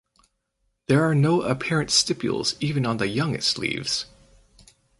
[0.87, 4.07] There are no apparent stipules even on the youngest leaves.